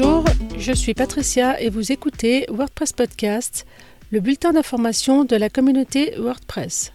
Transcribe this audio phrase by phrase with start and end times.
[0.00, 0.24] Bonjour,
[0.56, 3.66] je suis Patricia et vous écoutez WordPress Podcast,
[4.12, 6.92] le bulletin d'information de la communauté WordPress.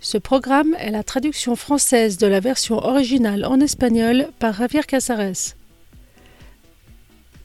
[0.00, 5.56] Ce programme est la traduction française de la version originale en espagnol par Javier Casares.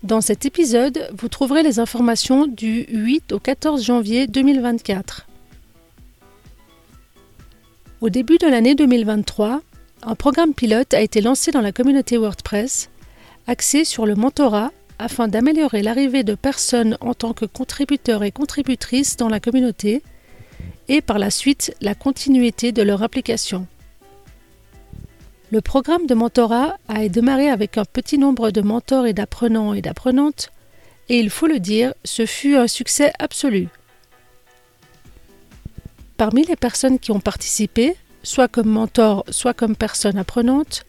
[0.04, 5.26] Dans cet épisode, vous trouverez les informations du 8 au 14 janvier 2024.
[8.02, 9.62] Au début de l'année 2023,
[10.04, 12.92] un programme pilote a été lancé dans la communauté WordPress,
[13.48, 19.18] axé sur le mentorat afin d'améliorer l'arrivée de personnes en tant que contributeurs et contributrices
[19.18, 20.04] dans la communauté
[20.88, 23.66] et par la suite la continuité de leur application.
[25.52, 29.82] Le programme de mentorat a démarré avec un petit nombre de mentors et d'apprenants et
[29.82, 30.52] d'apprenantes,
[31.10, 33.68] et il faut le dire, ce fut un succès absolu.
[36.16, 40.86] Parmi les personnes qui ont participé, soit comme mentor, soit comme personne apprenante,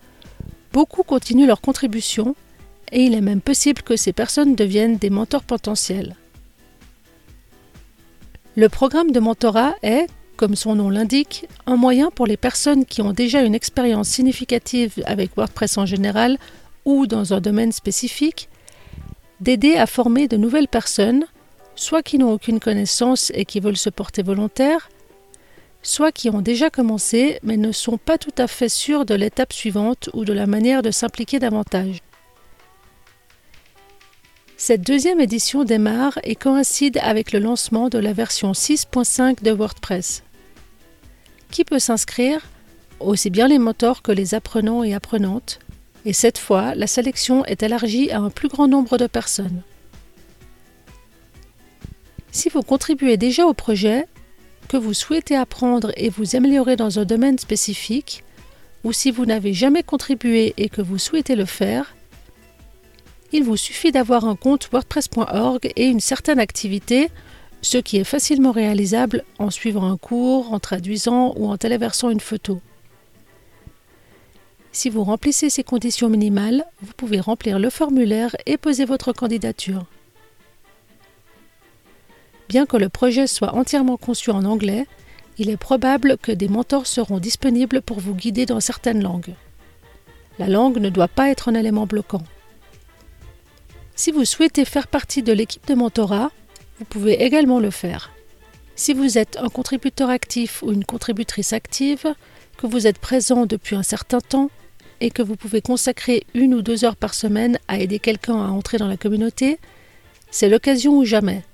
[0.73, 2.35] beaucoup continuent leur contribution
[2.91, 6.17] et il est même possible que ces personnes deviennent des mentors potentiels.
[8.55, 10.07] Le programme de mentorat est,
[10.37, 15.03] comme son nom l'indique, un moyen pour les personnes qui ont déjà une expérience significative
[15.07, 16.39] avec WordPress en général
[16.85, 18.49] ou dans un domaine spécifique
[19.41, 21.25] d'aider à former de nouvelles personnes,
[21.75, 24.89] soit qui n'ont aucune connaissance et qui veulent se porter volontaires,
[25.83, 29.53] soit qui ont déjà commencé mais ne sont pas tout à fait sûrs de l'étape
[29.53, 31.99] suivante ou de la manière de s'impliquer davantage.
[34.57, 40.23] Cette deuxième édition démarre et coïncide avec le lancement de la version 6.5 de WordPress.
[41.51, 42.41] Qui peut s'inscrire?
[43.01, 45.59] Aussi bien les mentors que les apprenants et apprenantes,
[46.05, 49.63] et cette fois, la sélection est élargie à un plus grand nombre de personnes.
[52.31, 54.07] Si vous contribuez déjà au projet,
[54.73, 58.25] que vous souhaitez apprendre et vous améliorer dans un domaine spécifique,
[58.85, 61.95] ou si vous n'avez jamais contribué et que vous souhaitez le faire,
[63.33, 67.11] il vous suffit d'avoir un compte wordpress.org et une certaine activité,
[67.61, 72.21] ce qui est facilement réalisable en suivant un cours, en traduisant ou en téléversant une
[72.21, 72.63] photo.
[74.73, 79.85] Si vous remplissez ces conditions minimales, vous pouvez remplir le formulaire et poser votre candidature.
[82.53, 84.87] Bien que le projet soit entièrement conçu en anglais,
[85.39, 89.33] il est probable que des mentors seront disponibles pour vous guider dans certaines langues.
[90.39, 92.23] La langue ne doit pas être un élément bloquant.
[93.97, 96.31] Si vous souhaitez faire partie de l'équipe de mentorat,
[96.79, 98.13] vous pouvez également le faire.
[98.77, 102.15] Si vous êtes un contributeur actif ou une contributrice active,
[102.59, 104.51] que vous êtes présent depuis un certain temps
[105.01, 108.51] et que vous pouvez consacrer une ou deux heures par semaine à aider quelqu'un à
[108.51, 109.59] entrer dans la communauté,
[110.31, 111.45] c'est l'occasion ou jamais.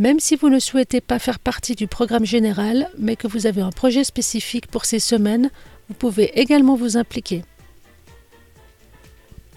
[0.00, 3.60] Même si vous ne souhaitez pas faire partie du programme général, mais que vous avez
[3.60, 5.50] un projet spécifique pour ces semaines,
[5.88, 7.44] vous pouvez également vous impliquer.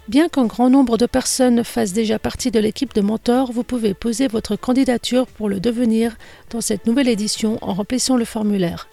[0.10, 3.94] Bien qu'un grand nombre de personnes fassent déjà partie de l'équipe de mentors, vous pouvez
[3.94, 6.18] poser votre candidature pour le devenir
[6.50, 8.90] dans cette nouvelle édition en remplissant le formulaire.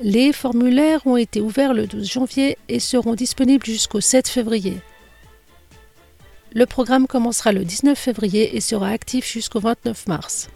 [0.00, 4.82] Les formulaires ont été ouverts le 12 janvier et seront disponibles jusqu'au 7 février.
[6.54, 10.50] Le programme commencera le 19 février et sera actif jusqu'au 29 mars.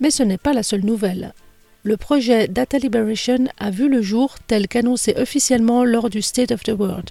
[0.00, 1.32] Mais ce n'est pas la seule nouvelle.
[1.84, 6.62] Le projet Data Liberation a vu le jour tel qu'annoncé officiellement lors du State of
[6.64, 7.10] the World.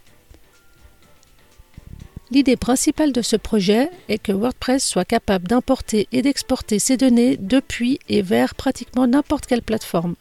[2.31, 7.38] L'idée principale de ce projet est que WordPress soit capable d'importer et d'exporter ses données
[7.38, 10.16] depuis et vers pratiquement n'importe quelle plateforme.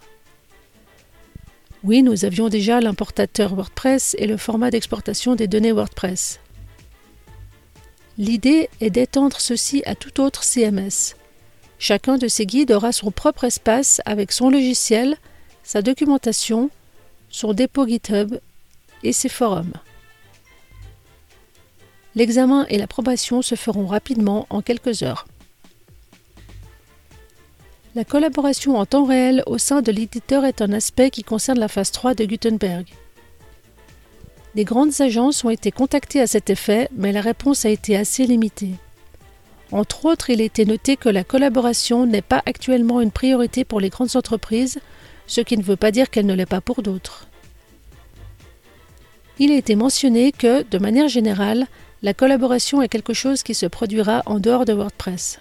[1.86, 6.40] Oui, nous avions déjà l'importateur WordPress et le format d'exportation des données WordPress.
[8.18, 11.14] L'idée est d'étendre ceci à tout autre CMS.
[11.78, 15.16] Chacun de ces guides aura son propre espace avec son logiciel,
[15.62, 16.70] sa documentation,
[17.28, 18.34] son dépôt GitHub
[19.04, 19.74] et ses forums.
[22.16, 25.28] L'examen et l'approbation se feront rapidement en quelques heures.
[27.96, 31.66] La collaboration en temps réel au sein de l'éditeur est un aspect qui concerne la
[31.66, 32.84] phase 3 de Gutenberg.
[34.54, 38.26] Des grandes agences ont été contactées à cet effet, mais la réponse a été assez
[38.26, 38.74] limitée.
[39.72, 43.80] Entre autres, il a été noté que la collaboration n'est pas actuellement une priorité pour
[43.80, 44.78] les grandes entreprises,
[45.26, 47.28] ce qui ne veut pas dire qu'elle ne l'est pas pour d'autres.
[49.38, 51.66] Il a été mentionné que, de manière générale,
[52.02, 55.38] la collaboration est quelque chose qui se produira en dehors de WordPress.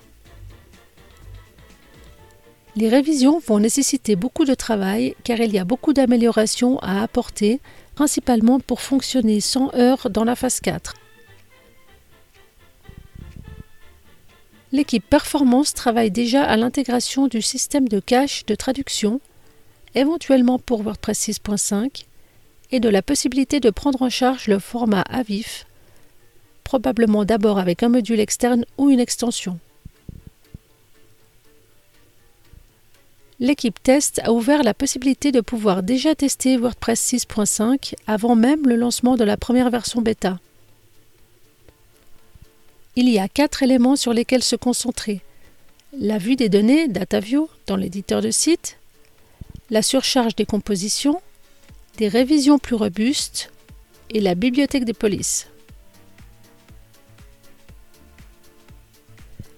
[2.78, 7.62] Les révisions vont nécessiter beaucoup de travail car il y a beaucoup d'améliorations à apporter,
[7.96, 10.94] principalement pour fonctionner sans heures dans la phase 4.
[14.74, 19.22] L'équipe Performance travaille déjà à l'intégration du système de cache de traduction,
[19.94, 22.04] éventuellement pour WordPress 6.5,
[22.72, 25.66] et de la possibilité de prendre en charge le format AVIF,
[26.66, 29.60] probablement d'abord avec un module externe ou une extension.
[33.40, 38.78] L'équipe test a ouvert la possibilité de pouvoir déjà tester WordPress 6.5 avant même le
[38.78, 40.40] lancement de la première version bêta.
[42.96, 45.20] Il y a quatre éléments sur lesquels se concentrer.
[46.00, 48.78] La vue des données, DataView, dans l'éditeur de site,
[49.70, 51.22] la surcharge des compositions,
[51.98, 53.52] des révisions plus robustes
[54.12, 55.48] et la bibliothèque des polices.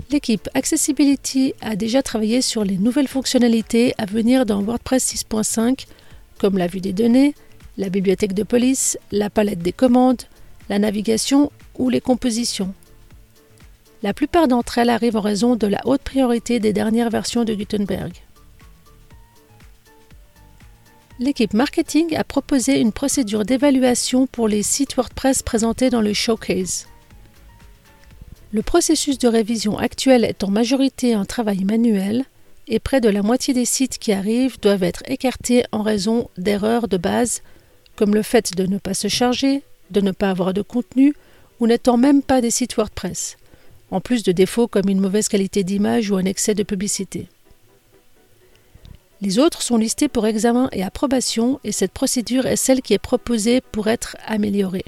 [0.09, 5.85] L'équipe Accessibility a déjà travaillé sur les nouvelles fonctionnalités à venir dans WordPress 6.5,
[6.39, 7.35] comme la vue des données,
[7.77, 10.21] la bibliothèque de police, la palette des commandes,
[10.69, 12.73] la navigation ou les compositions.
[14.01, 17.53] La plupart d'entre elles arrivent en raison de la haute priorité des dernières versions de
[17.53, 18.13] Gutenberg.
[21.19, 26.87] L'équipe marketing a proposé une procédure d'évaluation pour les sites WordPress présentés dans le showcase.
[28.57, 32.25] Le processus de révision actuel est en majorité un travail manuel
[32.67, 36.87] et près de la moitié des sites qui arrivent doivent être écartés en raison d'erreurs
[36.87, 37.43] de base
[37.95, 39.61] comme le fait de ne pas se charger,
[39.91, 41.13] de ne pas avoir de contenu
[41.59, 43.37] ou n'étant même pas des sites WordPress,
[43.91, 47.27] en plus de défauts comme une mauvaise qualité d'image ou un excès de publicité.
[49.21, 52.97] Les autres sont listés pour examen et approbation et cette procédure est celle qui est
[52.97, 54.85] proposée pour être améliorée.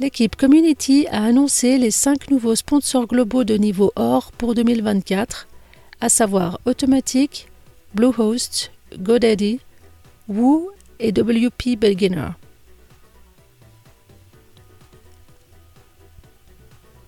[0.00, 5.48] L'équipe Community a annoncé les cinq nouveaux sponsors globaux de niveau or pour 2024,
[6.00, 7.48] à savoir Automatic,
[7.94, 9.58] Bluehost, GoDaddy,
[10.28, 12.28] Woo et WP Beginner.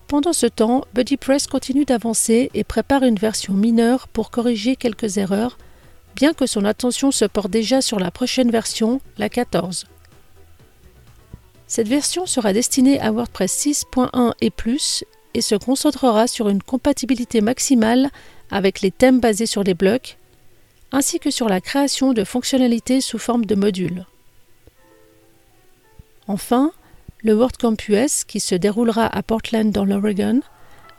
[0.09, 5.57] Pendant ce temps, BuddyPress continue d'avancer et prépare une version mineure pour corriger quelques erreurs,
[6.17, 9.85] bien que son attention se porte déjà sur la prochaine version, la 14.
[11.71, 17.39] Cette version sera destinée à WordPress 6.1 et plus et se concentrera sur une compatibilité
[17.39, 18.09] maximale
[18.49, 20.17] avec les thèmes basés sur les blocs,
[20.91, 24.05] ainsi que sur la création de fonctionnalités sous forme de modules.
[26.27, 26.73] Enfin,
[27.23, 30.41] le WordCamp US, qui se déroulera à Portland dans l'Oregon,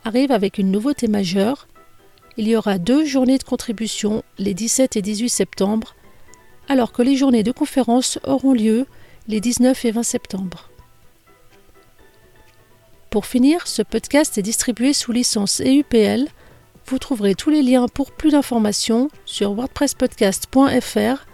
[0.06, 1.68] arrive avec une nouveauté majeure.
[2.38, 5.94] Il y aura deux journées de contribution les 17 et 18 septembre,
[6.70, 8.86] alors que les journées de conférence auront lieu
[9.28, 10.70] les 19 et 20 septembre.
[13.10, 16.28] Pour finir, ce podcast est distribué sous licence EUPL.
[16.86, 21.26] Vous trouverez tous les liens pour plus d'informations sur wordpresspodcast.fr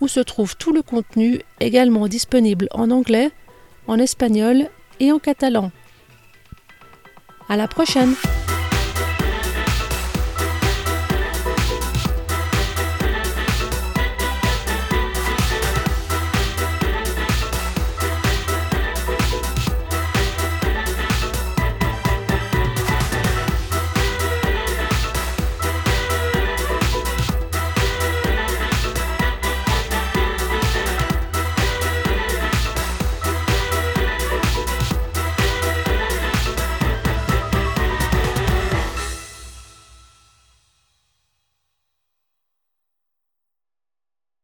[0.00, 3.30] où se trouve tout le contenu également disponible en anglais,
[3.86, 4.68] en espagnol
[5.00, 5.70] et en catalan.
[7.48, 8.14] À la prochaine!